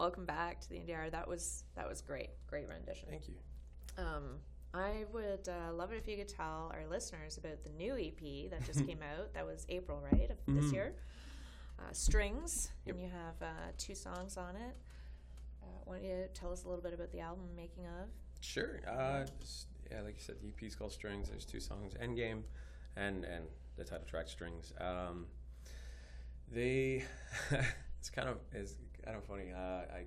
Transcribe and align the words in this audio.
welcome 0.00 0.24
back 0.24 0.58
to 0.62 0.68
the 0.70 0.76
Indie 0.76 0.96
Hour. 0.96 1.10
That 1.10 1.28
was 1.28 1.64
that 1.76 1.86
was 1.86 2.00
great, 2.00 2.30
great 2.46 2.66
rendition. 2.68 3.06
Thank 3.10 3.28
you. 3.28 3.34
Um, 3.98 4.38
I 4.72 5.04
would 5.12 5.46
uh, 5.46 5.74
love 5.74 5.92
it 5.92 5.96
if 5.96 6.08
you 6.08 6.16
could 6.16 6.28
tell 6.28 6.72
our 6.74 6.86
listeners 6.88 7.36
about 7.36 7.62
the 7.64 7.68
new 7.70 7.94
EP 7.98 8.50
that 8.50 8.64
just 8.64 8.86
came 8.88 9.00
out. 9.02 9.34
That 9.34 9.44
was 9.46 9.66
April, 9.68 10.00
right, 10.00 10.30
of 10.30 10.38
this 10.54 10.66
Mhm. 10.66 10.72
year. 10.72 10.94
Uh, 11.78 11.92
Strings, 11.92 12.70
Yep. 12.86 12.94
and 12.94 13.04
you 13.04 13.10
have 13.10 13.34
uh, 13.42 13.72
two 13.76 13.94
songs 13.94 14.36
on 14.38 14.56
it. 14.56 14.74
Uh, 15.62 15.66
why 15.84 15.96
don't 15.96 16.04
you 16.04 16.28
tell 16.32 16.50
us 16.52 16.64
a 16.64 16.68
little 16.68 16.82
bit 16.82 16.94
about 16.94 17.10
the 17.12 17.20
album 17.20 17.54
making 17.54 17.84
of? 17.86 18.08
Sure. 18.40 18.80
Uh, 18.88 19.26
yeah, 19.90 20.00
like 20.00 20.14
you 20.16 20.22
said, 20.22 20.36
the 20.40 20.48
EP 20.48 20.62
is 20.62 20.74
called 20.76 20.92
Strings. 20.92 21.28
There's 21.28 21.44
two 21.44 21.60
songs, 21.60 21.92
Endgame, 22.02 22.42
and 22.96 23.24
and 23.26 23.44
the 23.76 23.84
title 23.84 24.06
track 24.06 24.28
Strings. 24.28 24.72
Um, 24.80 25.26
they, 26.50 27.04
it's 27.98 28.08
kind 28.10 28.28
of 28.30 28.38
is 28.54 28.76
kind 29.04 29.16
of 29.16 29.24
funny. 29.24 29.52
Uh, 29.52 29.82
I 29.94 30.04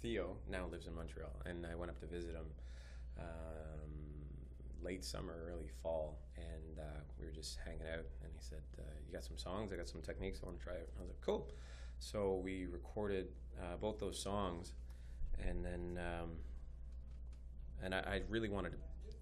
Theo 0.00 0.36
now 0.48 0.66
lives 0.70 0.86
in 0.86 0.94
Montreal, 0.94 1.42
and 1.44 1.66
I 1.66 1.74
went 1.74 1.90
up 1.90 1.98
to 2.00 2.06
visit 2.06 2.34
him 2.34 2.46
um, 3.18 3.92
late 4.82 5.04
summer, 5.04 5.34
early 5.50 5.68
fall, 5.82 6.18
and 6.36 6.78
uh, 6.78 7.00
we 7.18 7.26
were 7.26 7.32
just 7.32 7.58
hanging 7.64 7.86
out. 7.92 8.06
And 8.22 8.30
he 8.32 8.38
said, 8.40 8.62
uh, 8.78 8.82
"You 9.06 9.12
got 9.12 9.24
some 9.24 9.36
songs? 9.36 9.72
I 9.72 9.76
got 9.76 9.88
some 9.88 10.00
techniques. 10.02 10.40
I 10.42 10.46
want 10.46 10.58
to 10.58 10.64
try 10.64 10.74
it." 10.74 10.88
I 10.96 11.00
was 11.00 11.08
like, 11.08 11.20
"Cool." 11.20 11.48
So 11.98 12.40
we 12.44 12.66
recorded 12.66 13.28
uh, 13.60 13.76
both 13.80 13.98
those 13.98 14.20
songs, 14.20 14.72
and 15.46 15.64
then. 15.64 15.98
Um, 15.98 16.30
and 17.80 17.94
I, 17.94 17.98
I 17.98 18.22
really 18.28 18.48
wanted 18.48 18.72
to, 18.72 18.78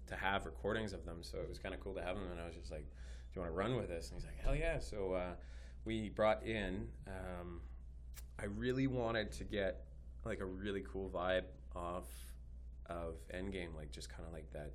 to 0.07 0.15
have 0.15 0.47
recordings 0.47 0.91
of 0.91 1.05
them, 1.05 1.17
so 1.21 1.37
it 1.37 1.47
was 1.47 1.59
kind 1.59 1.75
of 1.75 1.81
cool 1.81 1.93
to 1.93 2.01
have 2.01 2.15
them. 2.15 2.25
And 2.31 2.41
I 2.41 2.45
was 2.45 2.55
just 2.55 2.71
like, 2.71 2.85
"Do 2.85 3.35
you 3.35 3.41
want 3.41 3.53
to 3.53 3.57
run 3.57 3.75
with 3.75 3.87
this?" 3.87 4.09
And 4.09 4.19
he's 4.19 4.25
like, 4.25 4.39
"Hell 4.43 4.55
yeah!" 4.55 4.79
So 4.79 5.13
uh, 5.13 5.35
we 5.85 6.09
brought 6.09 6.43
in. 6.43 6.87
Um, 7.07 7.61
I 8.39 8.45
really 8.45 8.87
wanted 8.87 9.31
to 9.33 9.43
get 9.43 9.85
like 10.25 10.39
a 10.39 10.45
really 10.45 10.83
cool 10.91 11.09
vibe 11.09 11.43
off 11.75 12.05
of 12.87 13.15
Endgame, 13.33 13.75
like 13.75 13.91
just 13.91 14.09
kind 14.09 14.23
of 14.27 14.33
like 14.33 14.51
that 14.53 14.71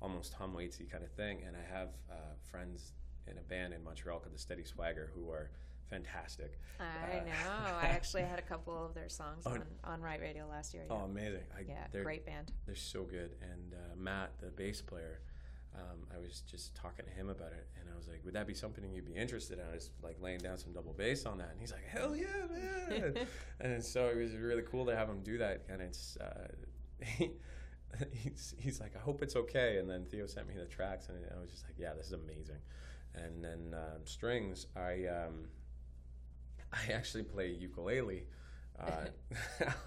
almost 0.00 0.32
Tom 0.32 0.54
Waitsy 0.54 0.90
kind 0.90 1.02
of 1.04 1.10
thing. 1.12 1.42
And 1.46 1.56
I 1.56 1.76
have 1.78 1.88
uh, 2.10 2.14
friends 2.50 2.92
in 3.26 3.38
a 3.38 3.42
band 3.42 3.74
in 3.74 3.82
Montreal 3.82 4.18
called 4.20 4.34
the 4.34 4.38
Steady 4.38 4.64
Swagger 4.64 5.10
who 5.14 5.30
are 5.30 5.50
fantastic. 5.90 6.58
I 6.78 7.18
Uh, 7.20 7.24
know. 7.24 7.30
I 7.80 7.86
actually 7.86 8.22
had 8.22 8.38
a 8.38 8.42
couple 8.42 8.84
of 8.84 8.94
their 8.94 9.08
songs 9.08 9.44
Oh, 9.46 9.52
on, 9.52 9.62
on 9.84 10.00
Right 10.02 10.20
Radio 10.20 10.46
last 10.46 10.74
year. 10.74 10.84
Yeah, 10.88 10.96
Oh, 10.96 11.04
amazing! 11.04 11.42
I, 11.56 11.62
yeah 11.66 11.86
great 12.02 12.26
band. 12.26 12.52
They're 12.66 12.74
so 12.74 13.04
good. 13.04 13.30
And 13.42 13.72
uh, 13.74 13.96
Matt, 13.96 14.32
the 14.40 14.48
bass 14.48 14.82
player, 14.82 15.20
um, 15.74 16.06
I 16.14 16.18
was 16.18 16.42
just 16.50 16.74
talking 16.74 17.04
to 17.04 17.10
him 17.10 17.28
about 17.28 17.52
it, 17.52 17.68
and 17.78 17.88
I 17.92 17.96
was 17.96 18.08
like, 18.08 18.24
"Would 18.24 18.34
that 18.34 18.46
be 18.46 18.54
something 18.54 18.84
you'd 18.92 19.04
be 19.04 19.14
interested 19.14 19.58
in?" 19.58 19.64
I 19.70 19.74
was 19.74 19.90
like 20.02 20.16
laying 20.20 20.40
down 20.40 20.58
some 20.58 20.72
double 20.72 20.92
bass 20.92 21.26
on 21.26 21.38
that, 21.38 21.50
and 21.50 21.60
he's 21.60 21.72
like, 21.72 21.86
"Hell 21.86 22.16
yeah, 22.16 22.46
man!" 22.50 23.26
and 23.60 23.84
so 23.84 24.06
it 24.06 24.16
was 24.16 24.34
really 24.34 24.62
cool 24.62 24.86
to 24.86 24.96
have 24.96 25.08
him 25.08 25.22
do 25.22 25.38
that. 25.38 25.64
And 25.68 25.80
it's 25.82 26.16
uh, 26.16 26.48
he, 27.04 27.30
he's 28.12 28.54
he's 28.58 28.80
like, 28.80 28.96
"I 28.96 29.00
hope 29.00 29.22
it's 29.22 29.36
okay." 29.36 29.78
And 29.78 29.88
then 29.88 30.04
Theo 30.04 30.26
sent 30.26 30.48
me 30.48 30.54
the 30.56 30.66
tracks, 30.66 31.08
and 31.08 31.18
I 31.36 31.40
was 31.40 31.50
just 31.50 31.64
like, 31.64 31.74
"Yeah, 31.78 31.94
this 31.94 32.06
is 32.06 32.12
amazing." 32.12 32.60
And 33.14 33.42
then 33.42 33.74
um, 33.74 34.00
strings, 34.04 34.66
I 34.76 35.06
um, 35.06 35.48
I 36.72 36.92
actually 36.92 37.24
play 37.24 37.48
ukulele 37.48 38.24
uh, 38.80 39.06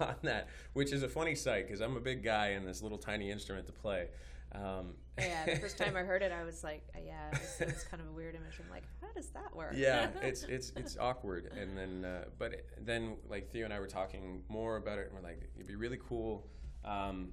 on 0.00 0.16
that, 0.22 0.48
which 0.72 0.92
is 0.92 1.02
a 1.02 1.08
funny 1.08 1.34
sight 1.34 1.66
because 1.66 1.80
I'm 1.80 1.96
a 1.96 2.00
big 2.00 2.22
guy 2.22 2.48
and 2.48 2.66
this 2.66 2.82
little 2.82 2.98
tiny 2.98 3.30
instrument 3.30 3.66
to 3.66 3.72
play. 3.72 4.08
Um, 4.54 4.94
yeah, 5.18 5.46
the 5.46 5.56
first 5.60 5.78
time 5.78 5.96
I 5.96 6.00
heard 6.02 6.22
it, 6.22 6.32
I 6.32 6.44
was 6.44 6.62
like, 6.64 6.86
uh, 6.94 6.98
yeah, 7.04 7.28
it 7.32 7.38
was, 7.40 7.60
it 7.60 7.66
was 7.74 7.84
kind 7.84 8.02
of 8.02 8.08
a 8.08 8.12
weird 8.12 8.34
image. 8.34 8.54
I'm 8.62 8.70
like, 8.70 8.84
how 9.00 9.08
does 9.14 9.28
that 9.30 9.54
work? 9.54 9.72
yeah, 9.76 10.08
it's 10.22 10.42
it's 10.44 10.72
it's 10.76 10.96
awkward, 10.98 11.52
and 11.58 11.76
then 11.76 12.04
uh, 12.04 12.24
but 12.38 12.52
it- 12.54 12.68
then 12.84 13.16
like 13.28 13.50
Theo 13.50 13.64
and 13.64 13.72
I 13.74 13.80
were 13.80 13.86
talking 13.86 14.42
more 14.48 14.76
about 14.76 14.98
it, 14.98 15.06
and 15.06 15.14
we're 15.14 15.22
like, 15.28 15.50
it'd 15.54 15.66
be 15.66 15.74
really 15.76 15.98
cool, 16.08 16.46
um, 16.84 17.30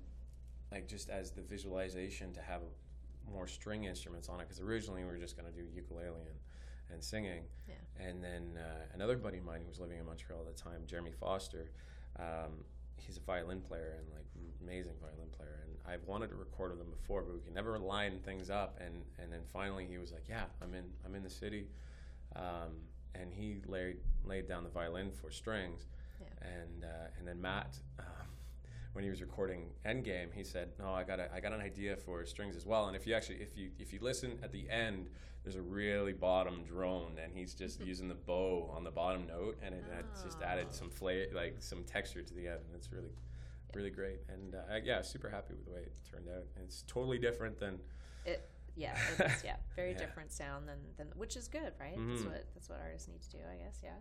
like 0.72 0.88
just 0.88 1.10
as 1.10 1.32
the 1.32 1.42
visualization 1.42 2.34
to 2.34 2.42
have 2.42 2.62
more 3.32 3.48
string 3.48 3.84
instruments 3.86 4.28
on 4.30 4.40
it, 4.40 4.48
because 4.48 4.62
originally 4.62 5.04
we 5.04 5.10
were 5.12 5.18
just 5.18 5.36
gonna 5.38 5.52
do 5.52 5.64
ukulele 5.74 6.08
and 6.28 6.40
and 6.92 7.04
singing, 7.04 7.44
Yeah. 7.68 7.76
and 8.08 8.24
then 8.24 8.58
uh, 8.58 8.86
another 8.96 9.16
buddy 9.16 9.38
of 9.38 9.44
mine 9.44 9.62
who 9.62 9.68
was 9.68 9.80
living 9.80 10.00
in 10.00 10.06
Montreal 10.08 10.42
at 10.42 10.56
the 10.56 10.60
time, 10.60 10.82
Jeremy 10.88 11.12
Foster, 11.12 11.70
um, 12.18 12.64
he's 13.06 13.18
a 13.18 13.22
violin 13.22 13.62
player 13.62 13.96
and 14.00 14.08
like 14.14 14.26
amazing 14.62 14.94
violin 15.02 15.30
player, 15.38 15.60
and 15.66 15.76
I've 15.92 16.06
wanted 16.08 16.30
to 16.30 16.36
record 16.36 16.72
with 16.72 16.82
him 16.82 16.92
before, 16.92 17.22
but 17.22 17.34
we 17.34 17.42
can 17.42 17.54
never 17.54 17.78
line 17.80 18.20
things 18.20 18.50
up, 18.50 18.80
and 18.80 19.04
and 19.18 19.32
then 19.32 19.42
finally 19.52 19.86
he 19.90 19.98
was 19.98 20.12
like, 20.12 20.26
yeah, 20.28 20.46
I'm 20.62 20.74
in 20.74 20.86
I'm 21.06 21.16
in 21.16 21.24
the 21.24 21.30
city 21.30 21.68
um, 22.36 22.76
and 23.16 23.34
he 23.34 23.62
laid 23.66 23.98
laid 24.24 24.48
down 24.48 24.64
the 24.64 24.70
violin 24.70 25.12
for 25.12 25.32
strings. 25.32 25.88
Yeah. 26.20 26.48
And 26.48 26.84
uh, 26.84 27.08
and 27.18 27.28
then 27.28 27.42
Matt, 27.42 27.78
um, 28.00 28.28
when 28.94 29.04
he 29.04 29.10
was 29.10 29.22
recording 29.22 29.70
Endgame, 29.86 30.34
he 30.34 30.44
said, 30.44 30.70
"No, 30.80 30.94
I 30.94 31.04
got 31.04 31.20
a, 31.20 31.34
I 31.34 31.40
got 31.40 31.54
an 31.54 31.62
idea 31.62 31.96
for 31.96 32.26
strings 32.26 32.56
as 32.56 32.66
well." 32.66 32.88
And 32.88 32.96
if 32.96 33.06
you 33.08 33.14
actually 33.14 33.38
if 33.42 33.56
you 33.58 33.72
if 33.80 33.94
you 33.94 34.00
listen 34.02 34.40
at 34.44 34.52
the 34.52 34.70
end, 34.70 35.10
there's 35.44 35.56
a 35.56 35.62
really 35.62 36.14
bottom 36.14 36.64
drone, 36.66 37.18
and 37.24 37.32
he's 37.34 37.54
just 37.54 37.80
using 37.82 38.08
the 38.08 38.16
bow 38.16 38.70
on 38.76 38.84
the 38.84 38.92
bottom 38.92 39.26
note, 39.28 39.58
and 39.64 39.74
it, 39.76 39.84
it's 40.12 40.24
just 40.24 40.42
added 40.42 40.68
Oh. 40.70 40.74
some 40.74 40.90
flavor, 40.90 41.34
like 41.36 41.58
some 41.60 41.84
texture 41.84 42.22
to 42.24 42.34
the 42.34 42.48
end, 42.48 42.60
and 42.68 42.76
it's 42.76 42.92
really 42.92 43.14
really 43.76 43.92
great. 43.92 44.20
And 44.28 44.56
uh, 44.56 44.62
I- 44.72 44.78
yeah, 44.84 45.02
super 45.04 45.30
happy 45.30 45.54
with 45.54 45.64
the 45.66 45.72
way 45.72 45.82
it 45.82 45.94
turned 46.12 46.28
out. 46.28 46.44
And 46.56 46.66
it's 46.66 46.84
totally 46.88 47.20
different 47.20 47.60
than 47.60 47.80
It, 48.26 48.50
yeah, 48.76 48.98
it 49.20 49.26
is, 49.32 49.44
yeah, 49.44 49.58
very 49.76 49.92
Yeah. 49.92 50.00
different 50.00 50.32
sound 50.32 50.68
than, 50.68 50.80
than 50.98 51.08
which 51.16 51.36
is 51.38 51.48
good, 51.48 51.74
right? 51.80 51.96
That's 51.96 52.22
Mhm. 52.24 52.32
what 52.32 52.46
that's 52.56 52.68
what 52.68 52.80
artists 52.82 53.08
need 53.08 53.22
to 53.22 53.30
do, 53.30 53.38
I 53.48 53.58
guess. 53.64 53.80
Yeah. 53.84 54.00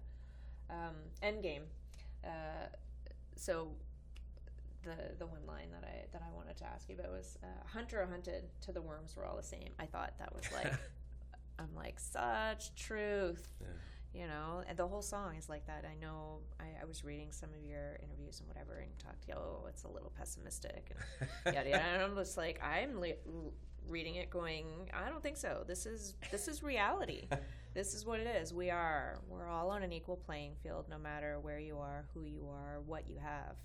Um, 0.70 0.94
Endgame. 1.22 1.64
Uh, 2.24 2.68
so 3.36 3.68
the 4.84 5.16
the 5.18 5.26
one 5.26 5.44
line 5.46 5.70
that 5.72 5.84
I 5.84 6.06
that 6.12 6.22
I 6.22 6.34
wanted 6.34 6.56
to 6.58 6.64
ask 6.64 6.88
you 6.88 6.96
about 6.98 7.10
was 7.10 7.36
uh, 7.42 7.46
"Hunter 7.66 8.02
or 8.02 8.06
hunted 8.06 8.44
to 8.62 8.72
the 8.72 8.82
worms 8.82 9.16
were 9.16 9.26
all 9.26 9.36
the 9.36 9.42
same." 9.42 9.70
I 9.78 9.86
thought 9.86 10.14
that 10.18 10.34
was 10.34 10.44
like 10.52 10.72
I'm 11.58 11.74
like 11.74 11.98
such 11.98 12.74
truth. 12.74 13.48
Yeah. 13.60 13.66
You 14.14 14.26
know, 14.26 14.62
and 14.66 14.76
the 14.76 14.88
whole 14.88 15.02
song 15.02 15.36
is 15.36 15.50
like 15.50 15.66
that. 15.66 15.84
I 15.84 15.94
know. 16.00 16.38
I, 16.58 16.82
I 16.82 16.84
was 16.86 17.04
reading 17.04 17.30
some 17.30 17.50
of 17.50 17.62
your 17.62 17.98
interviews 18.02 18.40
and 18.40 18.48
whatever, 18.48 18.78
and 18.78 18.88
you 18.90 18.96
talked. 18.98 19.28
Oh, 19.36 19.66
it's 19.68 19.84
a 19.84 19.88
little 19.88 20.10
pessimistic, 20.16 20.92
and 21.44 21.54
yada 21.54 21.68
yada. 21.68 21.82
And 21.82 22.02
I'm 22.02 22.16
just 22.16 22.38
like, 22.38 22.60
I'm 22.64 23.00
li- 23.00 23.16
reading 23.86 24.16
it, 24.16 24.30
going, 24.30 24.90
I 24.94 25.08
don't 25.08 25.22
think 25.22 25.36
so. 25.36 25.62
This 25.66 25.84
is 25.84 26.14
this 26.30 26.48
is 26.48 26.62
reality. 26.62 27.28
this 27.74 27.94
is 27.94 28.06
what 28.06 28.18
it 28.18 28.26
is. 28.26 28.54
We 28.54 28.70
are. 28.70 29.18
We're 29.28 29.48
all 29.48 29.70
on 29.70 29.82
an 29.82 29.92
equal 29.92 30.16
playing 30.16 30.52
field, 30.62 30.86
no 30.88 30.98
matter 30.98 31.38
where 31.40 31.58
you 31.58 31.78
are, 31.78 32.06
who 32.14 32.22
you 32.22 32.48
are, 32.50 32.80
what 32.86 33.08
you 33.08 33.18
have. 33.18 33.56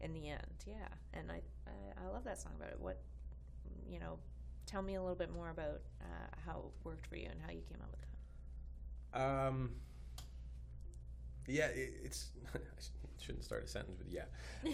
In 0.00 0.12
the 0.12 0.28
end, 0.28 0.64
yeah. 0.66 0.88
And 1.12 1.30
I 1.30 1.40
I, 1.66 2.04
I 2.04 2.12
love 2.12 2.24
that 2.24 2.38
song 2.40 2.52
about 2.56 2.70
it. 2.70 2.80
What 2.80 3.00
you 3.88 3.98
know, 3.98 4.18
tell 4.66 4.82
me 4.82 4.94
a 4.94 5.00
little 5.00 5.16
bit 5.16 5.32
more 5.32 5.50
about 5.50 5.80
uh, 6.00 6.36
how 6.46 6.58
it 6.58 6.84
worked 6.84 7.06
for 7.06 7.16
you 7.16 7.28
and 7.30 7.40
how 7.44 7.50
you 7.50 7.62
came 7.68 7.78
up 7.82 7.90
with 7.90 8.00
that. 9.12 9.48
Um, 9.48 9.70
yeah, 11.46 11.66
it, 11.66 11.94
it's. 12.04 12.30
I 12.54 12.58
shouldn't 13.20 13.44
start 13.44 13.64
a 13.64 13.68
sentence 13.68 13.98
with 13.98 14.12
yeah. 14.12 14.24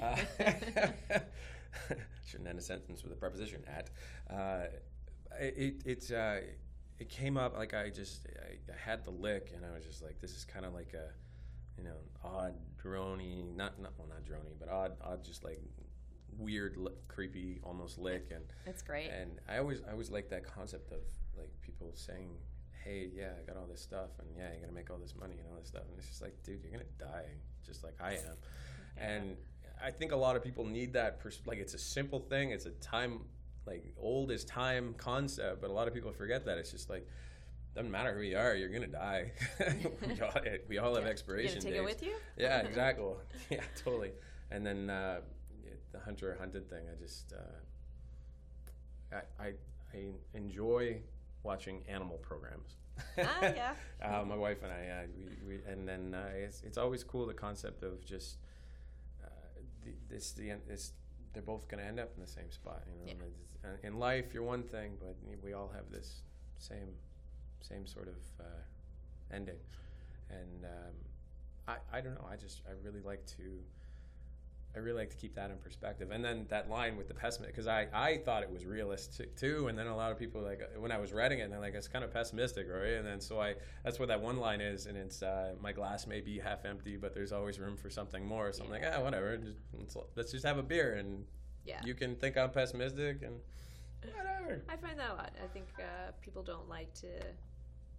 Uh, 0.03 1.19
shouldn't 2.27 2.49
end 2.49 2.59
a 2.59 2.63
sentence 2.63 3.03
with 3.03 3.13
a 3.13 3.17
preposition 3.17 3.63
at. 3.67 3.91
Uh, 4.31 4.67
it 5.41 5.83
it 5.85 6.13
uh, 6.13 6.37
it 6.99 7.09
came 7.09 7.37
up 7.37 7.57
like 7.57 7.75
I 7.75 7.91
just 7.91 8.27
I, 8.43 8.73
I 8.73 8.77
had 8.77 9.05
the 9.05 9.11
lick 9.11 9.53
and 9.55 9.65
I 9.65 9.75
was 9.75 9.85
just 9.85 10.03
like 10.03 10.21
this 10.21 10.37
is 10.37 10.45
kind 10.45 10.65
of 10.65 10.75
like 10.75 10.95
a 10.95 11.11
you 11.79 11.85
know 11.85 11.97
odd 12.23 12.55
drony 12.83 13.45
not 13.57 13.81
not 13.81 13.93
well 13.99 14.09
not 14.09 14.25
drony 14.25 14.53
but 14.59 14.69
odd 14.69 14.93
odd 15.03 15.25
just 15.25 15.45
like 15.45 15.61
weird 16.39 16.77
li- 16.77 16.91
creepy 17.09 17.61
almost 17.63 17.99
lick 17.99 18.29
and 18.35 18.45
It's 18.67 18.83
great. 18.83 19.09
and 19.09 19.41
I 19.49 19.59
always 19.59 19.81
I 19.87 19.93
always 19.93 20.11
like 20.11 20.29
that 20.31 20.45
concept 20.45 20.91
of 20.93 20.99
like 21.39 21.51
people 21.63 21.93
saying, 21.95 22.31
"Hey, 22.85 23.09
yeah, 23.15 23.31
I 23.41 23.43
got 23.47 23.57
all 23.57 23.67
this 23.67 23.81
stuff, 23.81 24.11
and 24.19 24.29
yeah, 24.37 24.51
you're 24.53 24.61
gonna 24.61 24.73
make 24.73 24.91
all 24.91 24.99
this 24.99 25.15
money 25.17 25.37
and 25.39 25.47
all 25.49 25.57
this 25.59 25.69
stuff," 25.69 25.83
and 25.89 25.97
it's 25.99 26.09
just 26.09 26.23
like, 26.23 26.35
dude, 26.45 26.61
you're 26.63 26.73
gonna 26.73 26.85
die 26.99 27.27
just 27.65 27.83
like 27.85 27.95
I 28.01 28.13
am. 28.15 28.19
Yeah. 28.97 29.05
And 29.09 29.37
I 29.83 29.91
think 29.91 30.13
a 30.13 30.17
lot 30.17 30.35
of 30.37 30.43
people 30.45 30.65
need 30.65 30.93
that. 30.95 31.19
Pers- 31.21 31.41
like 31.47 31.59
it's 31.59 31.75
a 31.75 31.79
simple 31.79 32.21
thing. 32.21 32.51
It's 32.51 32.67
a 32.67 32.71
time 32.73 33.21
like 33.67 33.95
old 33.97 34.31
as 34.33 34.45
time 34.45 34.95
concept, 34.97 35.61
but 35.61 35.71
a 35.71 35.73
lot 35.73 35.87
of 35.89 35.95
people 35.95 36.13
forget 36.13 36.45
that. 36.47 36.59
It's 36.59 36.71
just 36.71 36.89
like 36.91 37.07
doesn't 37.75 37.91
matter 37.91 38.15
who 38.15 38.23
you 38.23 38.37
are, 38.39 38.55
you're 38.55 38.69
gonna 38.69 38.87
die. 38.87 39.33
we, 40.07 40.21
all, 40.21 40.33
we 40.69 40.79
all 40.79 40.95
have 40.95 41.03
Yeah. 41.03 41.09
You 41.09 41.13
expiration 41.13 41.61
gonna 41.61 41.63
take 41.63 41.73
dates. 41.75 41.81
it 41.81 41.85
with 41.85 42.03
you? 42.03 42.15
Yeah, 42.37 42.59
exactly. 42.69 43.15
yeah, 43.51 43.61
totally. 43.85 44.13
And 44.51 44.65
then 44.65 44.91
uh, 44.91 45.21
the 45.93 45.99
hunter 46.01 46.37
hunted 46.39 46.69
thing, 46.71 46.85
I 46.91 46.95
just 47.03 47.33
uh, 47.33 49.17
I, 49.41 49.45
I 49.45 49.53
I 49.93 50.13
enjoy 50.35 51.01
watching 51.43 51.83
animal 51.89 52.19
programs. 52.19 52.77
Ah, 53.19 53.39
yeah. 53.43 53.75
uh, 54.03 54.25
my 54.25 54.37
wife 54.37 54.63
and 54.63 54.73
I, 54.73 54.89
uh, 54.89 55.07
we, 55.17 55.57
we, 55.57 55.61
and 55.71 55.87
then 55.89 56.15
uh, 56.15 56.29
it's, 56.35 56.63
it's 56.63 56.79
always 56.79 57.03
cool 57.03 57.27
the 57.27 57.35
concept 57.35 57.83
of 57.83 58.05
just 58.05 58.39
uh, 59.25 59.29
the, 59.85 59.91
this 60.09 60.33
the. 60.33 60.53
This, 60.69 60.93
they're 61.33 61.43
both 61.43 61.67
going 61.67 61.83
to 61.83 61.89
end 61.89 61.99
up 61.99 62.13
in 62.15 62.23
the 62.23 62.29
same 62.31 62.49
spot. 62.53 62.85
You 62.87 63.15
know, 63.15 63.25
Yeah. 63.65 63.89
In 63.89 63.99
life 63.99 64.33
you're 64.33 64.45
one 64.45 64.63
thing, 64.63 64.93
but 65.01 65.17
we 65.43 65.53
all 65.53 65.69
have 65.75 65.91
this 65.91 66.23
same 66.59 66.91
same 67.69 67.87
sort 67.87 68.09
of 68.09 68.17
uh, 68.41 69.35
ending. 69.35 69.59
And 70.31 70.65
um, 70.65 70.95
I 71.69 71.99
I 71.99 72.01
don't 72.01 72.15
know. 72.15 72.27
I 72.31 72.37
just 72.37 72.63
I 72.69 72.73
really 72.85 73.01
like 73.01 73.25
to 73.37 73.43
I 74.77 74.81
really 74.81 74.99
like 74.99 75.11
to 75.11 75.17
keep 75.17 75.37
that 75.37 75.51
in 75.51 75.57
perspective. 75.59 76.11
And 76.11 76.25
then 76.25 76.47
that 76.49 76.69
line 76.69 76.97
with 76.97 77.07
the 77.07 77.15
pessimist, 77.15 77.53
because 77.53 77.69
I, 77.69 77.87
I 77.95 78.17
thought 78.19 78.43
it 78.43 78.51
was 78.51 78.67
realistic 78.67 79.37
too. 79.37 79.69
And 79.69 79.79
then 79.79 79.87
a 79.87 79.95
lot 79.95 80.11
of 80.11 80.19
people 80.19 80.41
like 80.43 80.63
when 80.77 80.91
I 80.91 80.99
was 80.99 81.13
reading 81.13 81.39
it, 81.39 81.43
and 81.43 81.53
they're 81.53 81.61
like, 81.61 81.75
it's 81.75 81.87
kind 81.87 82.05
of 82.05 82.13
pessimistic, 82.13 82.67
right? 82.69 82.95
And 82.95 83.07
then 83.07 83.21
so 83.21 83.41
I 83.41 83.55
that's 83.85 83.99
what 84.01 84.09
that 84.09 84.21
one 84.21 84.39
line 84.39 84.61
is, 84.61 84.87
and 84.87 84.97
it's 84.97 85.23
uh, 85.23 85.55
my 85.61 85.71
glass 85.73 86.07
may 86.09 86.21
be 86.21 86.39
half 86.41 86.65
empty, 86.65 86.97
but 86.97 87.15
there's 87.15 87.33
always 87.33 87.61
room 87.61 87.77
for 87.77 87.89
something 87.89 88.27
more. 88.27 88.53
So 88.53 88.65
I'm 88.65 88.71
like, 88.71 88.83
ah, 88.85 89.01
whatever. 89.01 89.37
Just, 89.37 89.59
let's 90.17 90.33
just 90.33 90.45
have 90.45 90.59
a 90.59 90.63
beer, 90.63 90.95
and 90.95 91.25
Yeah. 91.65 91.81
you 91.85 91.95
can 91.95 92.17
think 92.17 92.37
I'm 92.37 92.51
pessimistic, 92.51 93.23
and 93.23 93.41
whatever. 94.17 94.63
I 94.69 94.77
find 94.77 94.99
that 94.99 95.11
a 95.11 95.15
lot. 95.15 95.33
I 95.43 95.47
think 95.53 95.67
uh, 95.79 96.11
people 96.21 96.43
don't 96.43 96.69
like 96.69 96.93
to 96.95 97.09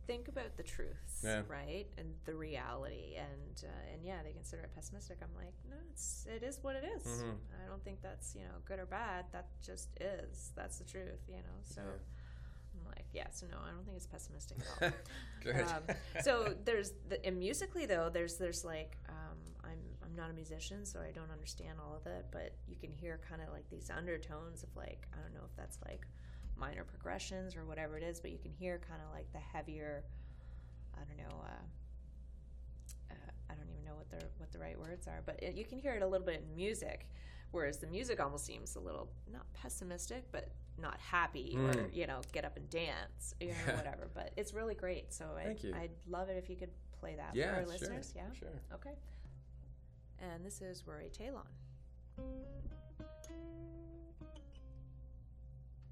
think 0.08 0.28
about 0.28 0.56
the 0.58 0.64
truths, 0.64 1.22
Yeah. 1.24 1.42
right, 1.48 1.88
and 1.98 2.14
the 2.26 2.34
reality, 2.36 3.16
and 3.18 3.64
uh, 3.64 3.94
and 3.94 4.04
yeah, 4.04 4.22
they 4.24 4.32
consider 4.32 4.64
it 4.64 4.72
pessimistic. 4.76 5.18
I'm 5.22 5.34
like, 5.36 5.54
no, 5.70 5.76
it's 5.92 6.26
it 6.30 6.44
is 6.44 6.60
what 6.62 6.76
it 6.76 6.84
is. 6.96 7.04
Mhm. 7.24 7.38
I 7.64 7.68
don't 7.68 7.84
think 7.84 8.02
that's 8.02 8.36
you 8.36 8.42
know 8.44 8.56
good 8.66 8.80
or 8.80 8.86
bad. 8.86 9.26
That 9.32 9.48
just 9.62 9.90
is. 10.00 10.52
That's 10.56 10.78
the 10.78 10.86
truth, 10.86 11.22
you 11.28 11.38
know. 11.38 11.58
So 11.64 11.82
Yeah. 11.82 12.80
I'm 12.80 12.86
like, 12.88 13.06
yeah. 13.14 13.28
So 13.32 13.48
no, 13.48 13.58
I 13.66 13.72
don't 13.72 13.86
think 13.86 13.98
it's 13.98 14.08
pessimistic 14.08 14.58
at 14.60 14.94
all. 14.94 15.00
Good. 15.44 15.56
um, 15.68 15.84
so 16.24 16.56
there's 16.66 16.92
the, 17.10 17.24
and 17.26 17.38
musically 17.40 17.86
though 17.86 18.10
there's 18.12 18.38
there's 18.38 18.66
like 18.66 18.98
um, 19.08 19.38
I'm 19.64 19.80
I'm 20.04 20.16
not 20.16 20.30
a 20.30 20.34
musician 20.34 20.86
so 20.86 21.00
I 21.00 21.12
don't 21.12 21.32
understand 21.32 21.80
all 21.80 21.96
of 21.96 22.06
it 22.08 22.26
but 22.32 22.54
you 22.68 22.76
can 22.76 22.92
hear 22.92 23.20
kind 23.30 23.42
of 23.42 23.50
like 23.54 23.70
these 23.70 23.90
undertones 23.90 24.64
of 24.64 24.70
like 24.76 25.08
I 25.14 25.22
don't 25.22 25.34
know 25.34 25.46
if 25.46 25.56
that's 25.56 25.78
like 25.86 26.06
minor 26.58 26.84
progressions 26.84 27.56
or 27.56 27.66
whatever 27.66 27.98
it 27.98 28.04
is 28.04 28.20
but 28.20 28.32
you 28.32 28.38
can 28.38 28.52
hear 28.52 28.80
kind 28.88 29.02
of 29.08 29.14
like 29.14 29.32
the 29.34 29.40
heavier 29.40 30.04
I 30.96 31.00
don't 31.04 31.18
know 31.18 31.38
uh, 31.44 33.12
uh, 33.12 33.32
I 33.50 33.54
don't 33.56 33.70
even 33.72 33.84
know 33.86 33.96
what 33.96 34.10
the 34.10 34.26
what 34.38 34.52
the 34.52 34.60
right 34.60 34.80
words 34.80 35.08
are 35.08 35.22
but 35.26 35.42
it, 35.44 35.56
you 35.56 35.66
can 35.66 35.78
hear 35.80 35.94
it 35.94 36.02
a 36.02 36.08
little 36.08 36.26
bit 36.26 36.44
in 36.50 36.56
music 36.56 37.08
whereas 37.52 37.78
the 37.78 37.88
music 37.88 38.20
almost 38.20 38.46
seems 38.46 38.76
a 38.76 38.80
little 38.80 39.10
not 39.32 39.46
pessimistic 39.54 40.24
but 40.32 40.50
not 40.82 41.00
happy 41.00 41.56
or 41.58 41.72
Mm. 41.74 41.94
you 41.96 42.06
know 42.08 42.20
get 42.34 42.44
up 42.46 42.58
and 42.58 42.70
dance 42.70 43.34
you 43.40 43.50
know 43.50 43.54
Yeah. 43.68 43.76
whatever 43.78 44.10
but 44.14 44.32
it's 44.38 44.54
really 44.54 44.76
great 44.76 45.14
so 45.14 45.26
I, 45.40 45.44
Thank 45.44 45.64
you. 45.64 45.74
I'd 45.74 45.92
love 46.08 46.30
it 46.30 46.38
if 46.38 46.50
you 46.50 46.56
could 46.58 46.72
play 47.00 47.16
that 47.16 47.32
yeah, 47.36 47.50
for 47.52 47.56
our 47.56 47.62
sure, 47.64 47.72
listeners 47.74 48.14
yeah 48.16 48.24
sure. 48.38 48.50
okay 48.74 48.96
and 50.20 50.46
this 50.46 50.62
is 50.62 50.86
Rory 50.88 51.10
Talon 51.10 51.44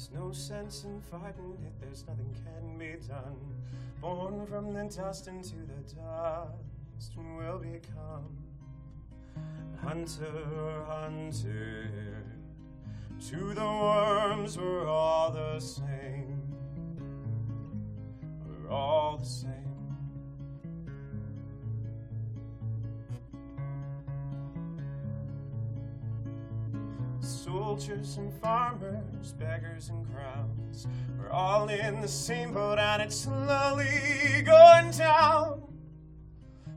There's 0.00 0.18
no 0.18 0.32
sense 0.32 0.84
in 0.84 0.98
fighting 1.10 1.58
it, 1.62 1.72
there's 1.78 2.06
nothing 2.08 2.34
can 2.42 2.78
be 2.78 2.96
done. 3.06 3.36
Born 4.00 4.46
from 4.46 4.72
the 4.72 4.84
dust 4.84 5.28
into 5.28 5.56
the 5.56 5.94
dust, 5.94 7.12
and 7.18 7.36
will 7.36 7.58
become 7.58 8.24
hunter, 9.82 10.84
hunted. 10.88 12.24
To 13.28 13.52
the 13.52 13.60
worms, 13.60 14.56
we're 14.56 14.88
all 14.88 15.32
the 15.32 15.60
same. 15.60 16.40
We're 18.46 18.70
all 18.70 19.18
the 19.18 19.26
same. 19.26 19.69
And 27.88 28.30
farmers, 28.42 29.32
beggars 29.38 29.88
and 29.88 30.06
crowns, 30.12 30.86
we're 31.18 31.30
all 31.30 31.66
in 31.70 32.02
the 32.02 32.08
same 32.08 32.52
boat 32.52 32.78
and 32.78 33.00
it's 33.00 33.16
slowly 33.20 34.42
going 34.44 34.90
down. 34.90 35.62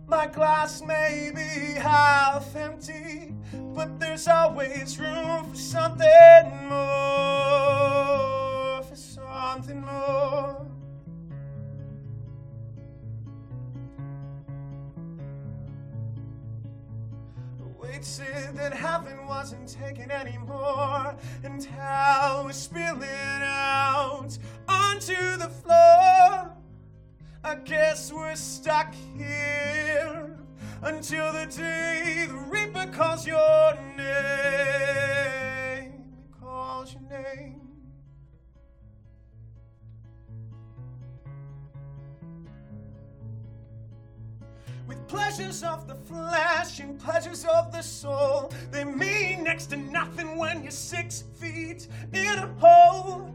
My 0.07 0.27
glass 0.27 0.81
may 0.81 1.29
be 1.35 1.73
half 1.77 2.55
empty, 2.55 3.35
but 3.75 3.99
there's 3.99 4.29
always 4.29 4.97
room 4.97 5.49
for 5.49 5.57
something 5.57 6.69
more, 6.69 7.23
for 8.83 8.95
something 8.95 9.81
more. 9.81 10.72
Said 18.03 18.55
that 18.57 18.73
heaven 18.73 19.25
wasn't 19.27 19.67
taken 19.67 20.11
anymore, 20.11 21.15
and 21.43 21.63
hell 21.63 22.45
was 22.45 22.57
spilling 22.57 23.41
out 23.41 24.37
onto 24.67 25.37
the 25.37 25.49
floor. 25.49 26.51
I 27.45 27.55
guess 27.63 28.11
we're 28.11 28.35
stuck 28.35 28.93
here 29.17 30.37
until 30.81 31.31
the 31.31 31.45
day 31.45 32.25
the 32.27 32.35
Reaper 32.49 32.91
calls 32.91 33.25
your 33.25 33.75
name. 33.97 35.02
With 44.87 45.07
pleasures 45.07 45.63
of 45.63 45.87
the 45.87 45.95
flesh 45.95 46.79
and 46.79 46.99
pleasures 46.99 47.45
of 47.45 47.71
the 47.71 47.81
soul, 47.81 48.51
they 48.71 48.83
mean 48.83 49.43
next 49.43 49.67
to 49.67 49.77
nothing 49.77 50.37
when 50.37 50.61
you're 50.61 50.71
six 50.71 51.23
feet 51.39 51.87
in 52.11 52.37
a 52.37 52.47
hole. 52.59 53.32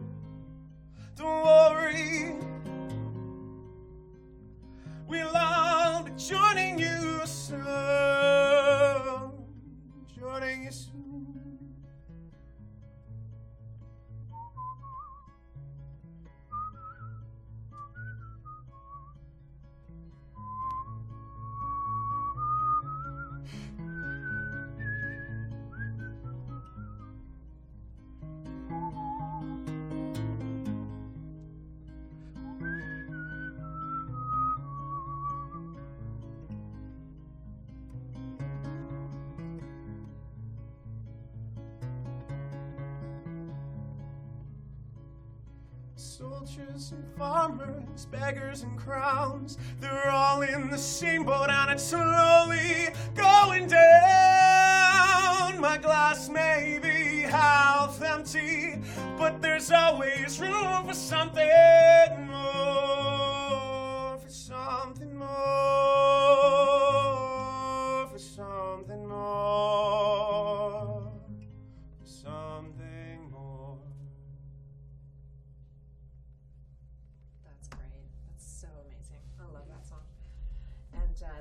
Soldiers 46.19 46.91
and 46.91 47.05
farmers, 47.17 48.07
beggars 48.07 48.63
and 48.63 48.77
crowns, 48.77 49.57
they're 49.79 50.11
all 50.11 50.43
in 50.43 50.69
the 50.69 50.77
same 50.77 51.23
boat 51.23 51.49
and 51.49 51.71
it's 51.71 51.85
slowly 51.85 52.89
going 53.15 53.69
down. 53.69 55.61
My 55.61 55.79
glass 55.81 56.29
may 56.29 56.81
be 56.83 57.21
half 57.21 58.03
empty, 58.03 58.81
but 59.17 59.41
there's 59.41 59.71
always 59.71 60.41
room 60.41 60.89
for 60.89 60.95
something 60.95 61.49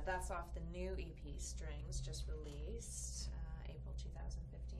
that's 0.07 0.31
off 0.31 0.53
the 0.53 0.61
new 0.71 0.93
EP 0.93 1.37
Strings, 1.37 1.99
just 1.99 2.23
released 2.31 3.29
uh, 3.29 3.71
April 3.75 3.93
2015. 4.01 4.79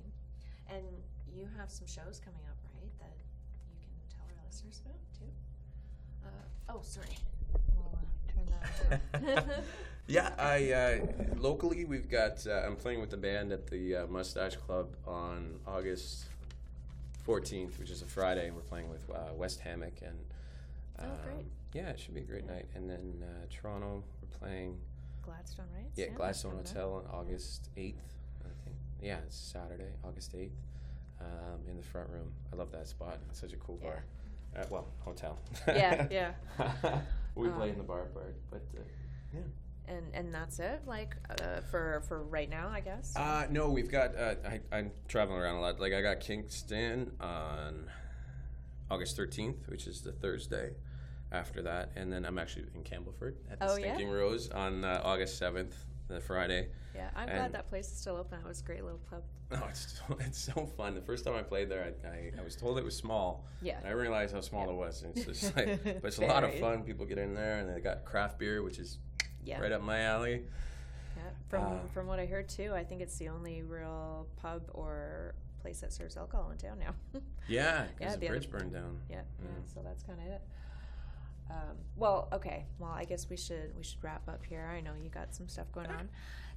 And 0.69 0.86
you 1.27 1.48
have 1.60 1.69
some 1.69 1.86
shows 1.86 2.22
coming 2.24 2.41
up, 2.50 2.57
right? 2.74 2.91
That 3.00 3.13
you 3.67 3.75
can 3.84 4.17
tell 4.17 4.25
our 4.25 4.46
listeners 4.48 4.81
about 4.86 4.96
too. 5.13 5.29
Uh, 6.25 6.74
oh, 6.74 6.81
sorry. 6.81 7.17
We'll 7.75 7.93
uh, 7.93 8.31
turn 8.34 9.36
that. 9.36 9.63
Yeah, 10.10 10.31
I 10.39 10.72
uh, 10.72 11.00
locally 11.38 11.84
we've 11.84 12.10
got. 12.10 12.48
Uh, 12.48 12.63
I'm 12.65 12.77
playing 12.77 13.01
with 13.01 13.10
the 13.10 13.17
band 13.17 13.51
at 13.51 13.67
the 13.67 13.93
uh, 13.98 14.07
Mustache 14.07 14.55
Club 14.55 14.96
on 15.05 15.60
August 15.67 16.27
14th, 17.27 17.77
which 17.77 17.89
is 17.89 18.01
a 18.01 18.05
Friday. 18.05 18.50
We're 18.50 18.62
playing 18.62 18.89
with 18.89 19.03
uh, 19.13 19.34
West 19.36 19.60
Hammock 19.60 19.96
and. 20.01 20.17
Oh, 21.00 21.03
great. 21.25 21.46
Yeah, 21.74 21.89
it 21.89 22.00
should 22.00 22.13
be 22.13 22.22
a 22.22 22.24
great 22.24 22.48
night. 22.48 22.67
And 22.74 22.89
then 22.89 23.22
uh, 23.22 23.46
Toronto, 23.53 24.01
we're 24.22 24.39
playing 24.39 24.77
Gladstone, 25.31 25.65
right? 25.75 25.91
yeah, 25.96 26.05
Gladstone 26.07 26.51
coming 26.51 26.65
up. 26.65 26.74
Hotel 26.74 26.93
on 26.93 27.19
August 27.19 27.69
8th, 27.75 27.96
I 28.46 28.50
think. 28.63 28.77
Yeah, 29.01 29.17
it's 29.25 29.36
Saturday, 29.38 29.89
August 30.03 30.34
8th, 30.34 30.51
um, 31.19 31.60
in 31.69 31.75
the 31.75 31.84
front 31.84 32.10
room. 32.10 32.31
I 32.53 32.55
love 32.55 32.72
that 32.72 32.88
spot. 32.88 33.19
It's 33.29 33.39
such 33.41 33.51
a 33.53 33.57
cool 33.57 33.77
Yeah. 33.84 33.89
bar. 33.89 34.03
Uh, 34.55 34.65
well, 34.69 34.88
hotel. 35.01 35.38
Yeah, 35.67 36.07
yeah. 36.12 36.31
we 37.36 37.50
play 37.50 37.65
Um, 37.67 37.74
in 37.74 37.77
the 37.77 37.84
bar 37.84 38.05
part, 38.05 38.36
but 38.50 38.63
uh, 38.77 38.81
yeah. 39.34 39.41
And 39.93 40.05
and 40.13 40.34
that's 40.34 40.60
it. 40.60 40.81
Like 40.88 41.15
uh, 41.29 41.60
for 41.69 42.01
for 42.07 42.24
right 42.24 42.50
now, 42.50 42.69
I 42.69 42.79
guess. 42.79 43.13
Uh, 43.15 43.48
no, 43.51 43.69
we've 43.69 43.91
got. 43.91 44.15
Uh, 44.17 44.36
I, 44.46 44.60
I'm 44.72 44.91
traveling 45.10 45.39
around 45.39 45.55
a 45.57 45.62
lot. 45.62 45.79
Like 45.79 45.93
I 45.93 46.01
got 46.01 46.19
Kingston 46.22 47.12
on 47.22 47.89
August 48.89 49.17
13th, 49.17 49.67
which 49.69 49.86
is 49.88 50.01
the 50.01 50.12
Thursday 50.13 50.72
after 51.31 51.62
that, 51.63 51.91
and 51.96 52.12
then 52.12 52.25
I'm 52.25 52.38
actually 52.38 52.65
in 52.75 52.84
Campbellford 52.84 53.36
at 53.51 53.60
the 53.60 53.69
Oh, 53.72 53.75
yeah? 53.75 53.93
Stinking 53.96 54.10
Rose 54.10 54.50
on 54.50 54.84
uh, 54.84 55.01
August 55.03 55.41
7th, 55.41 55.74
the 56.07 56.19
Friday. 56.22 56.69
yeah, 56.96 57.10
I'm 57.15 57.27
and- 57.27 57.38
glad 57.38 57.51
that 57.53 57.67
place 57.67 57.88
is 57.91 57.98
still 57.98 58.15
open. 58.15 58.39
It 58.39 58.48
was 58.48 58.62
a 58.62 58.63
great 58.63 58.84
little 58.84 59.01
pub. 59.10 59.24
Oh, 59.50 59.63
it's 59.69 60.01
so, 60.05 60.17
it's 60.19 60.38
so 60.38 60.65
fun. 60.75 60.93
The 60.93 61.00
first 61.01 61.24
time 61.24 61.36
I 61.36 61.41
played 61.41 61.69
there, 61.69 61.93
I, 62.03 62.07
I, 62.07 62.31
I 62.38 62.43
was 62.43 62.57
told 62.57 62.77
it 62.77 62.84
was 62.84 62.98
small, 62.98 63.46
Yeah. 63.62 63.77
and 63.77 63.88
I 63.88 63.91
realized 63.91 64.34
how 64.34 64.41
small 64.41 64.69
it 64.69 64.75
was. 64.75 65.03
And 65.03 65.15
it's 65.17 65.25
just 65.25 65.55
like, 65.55 65.81
but 65.86 66.03
it's 66.05 66.17
a 66.17 66.25
lot 66.25 66.43
of 66.43 66.53
fun. 66.60 66.84
People 66.84 67.05
get 67.05 67.17
in 67.17 67.34
there, 67.34 67.60
and 67.60 67.74
they 67.74 67.79
got 67.79 68.03
craft 68.03 68.39
beer, 68.39 68.62
which 68.62 68.77
is 68.77 68.98
Yeah. 69.46 69.62
right 69.62 69.72
up 69.72 69.81
my 69.81 70.01
alley. 70.01 70.43
Yeah. 71.15 71.24
From 71.50 71.63
Uh, 71.63 71.77
from 71.93 72.07
what 72.07 72.19
I 72.19 72.25
heard 72.25 72.50
too, 72.50 72.74
I 72.75 72.84
think 72.84 73.00
it's 73.01 73.17
the 73.17 73.29
only 73.29 73.62
real 73.63 74.27
pub 74.36 74.63
or 74.74 75.34
place 75.62 75.79
that 75.79 75.93
serves 75.93 76.17
alcohol 76.17 76.51
in 76.51 76.57
town 76.57 76.79
now. 76.79 76.93
Yeah, 77.48 77.86
because 77.98 78.00
Yeah, 78.01 78.12
the 78.12 78.17
the 78.19 78.25
other- 78.27 78.27
bridge 78.39 78.50
burned 78.51 78.74
down. 78.74 79.00
yeah, 79.10 79.22
yeah. 79.41 79.48
Mm. 79.48 79.74
So 79.74 79.79
that's 79.81 80.03
kind 80.03 80.19
of 80.19 80.27
it. 80.27 80.41
Um, 81.50 81.77
well, 81.96 82.27
okay. 82.34 82.66
Well, 82.80 82.92
I 82.92 83.06
guess 83.06 83.30
we 83.30 83.38
should 83.38 83.75
we 83.77 83.84
should 83.84 84.04
wrap 84.04 84.27
up 84.27 84.44
here. 84.46 84.70
I 84.75 84.82
know 84.82 84.92
you 85.01 85.10
got 85.10 85.34
some 85.34 85.48
stuff 85.48 85.72
going 85.72 85.88
on. 85.88 86.10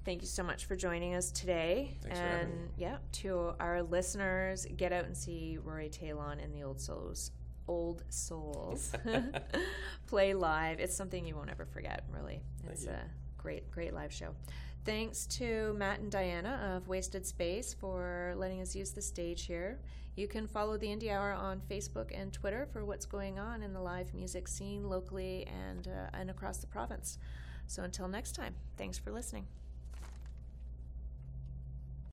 Thank 0.05 0.23
you 0.23 0.29
so 0.29 0.43
much 0.43 0.65
for 0.65 0.77
joining 0.77 1.15
us 1.15 1.31
today. 1.31 1.97
Thanks 2.03 2.19
for 2.19 2.25
and 2.25 2.41
having 2.41 2.63
me. 2.63 2.69
yeah, 2.79 2.97
to 3.13 3.53
our 3.61 3.83
listeners, 3.83 4.67
get 4.77 4.93
out 4.93 5.05
and 5.05 5.17
see 5.17 5.59
Rory 5.63 5.91
Talon 5.91 6.41
and 6.41 6.55
the 6.55 6.63
Old 6.63 6.81
Souls. 6.81 7.33
Old 7.69 8.03
Souls 8.09 8.93
play 10.07 10.35
live. 10.35 10.81
It's 10.81 10.97
something 10.97 11.25
you 11.27 11.37
won't 11.37 11.51
ever 11.51 11.67
forget. 11.67 12.05
Really, 12.11 12.41
it's 12.69 12.87
a 12.87 12.99
great, 13.37 13.71
great 13.71 13.93
live 13.93 14.13
show. 14.13 14.35
Thanks 14.85 15.27
to 15.27 15.75
Matt 15.75 16.01
and 16.01 16.11
Diana 16.11 16.75
of 16.75 16.89
Wasted 16.89 17.27
Space 17.27 17.75
for 17.75 18.33
letting 18.37 18.63
us 18.63 18.75
use 18.75 18.93
the 18.93 19.03
stage 19.03 19.45
here. 19.45 19.79
You 20.17 20.27
can 20.27 20.47
follow 20.47 20.79
the 20.79 20.87
Indie 20.87 21.11
Hour 21.11 21.33
on 21.33 21.61
Facebook 21.71 22.19
and 22.19 22.33
Twitter 22.33 22.67
for 22.73 22.85
what's 22.85 23.05
going 23.05 23.39
on 23.39 23.63
in 23.63 23.75
the 23.75 23.81
live 23.81 24.15
music 24.15 24.49
scene 24.49 24.89
locally 24.89 25.47
and 25.47 25.87
uh, 25.87 26.09
and 26.15 26.31
across 26.31 26.59
the 26.59 26.67
province. 26.67 27.19
So 27.67 27.83
until 27.83 28.09
next 28.09 28.33
time, 28.35 28.55
thanks 28.79 28.99
for 28.99 29.13
listening. 29.13 29.47